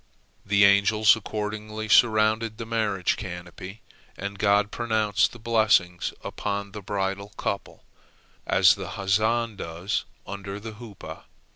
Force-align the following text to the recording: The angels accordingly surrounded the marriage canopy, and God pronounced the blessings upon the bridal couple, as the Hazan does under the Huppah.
The 0.43 0.65
angels 0.65 1.15
accordingly 1.15 1.87
surrounded 1.87 2.57
the 2.57 2.65
marriage 2.65 3.17
canopy, 3.17 3.83
and 4.17 4.39
God 4.39 4.71
pronounced 4.71 5.31
the 5.31 5.37
blessings 5.37 6.11
upon 6.23 6.71
the 6.71 6.81
bridal 6.81 7.29
couple, 7.37 7.83
as 8.47 8.73
the 8.73 8.93
Hazan 8.97 9.57
does 9.57 10.05
under 10.25 10.59
the 10.59 10.71
Huppah. 10.73 11.25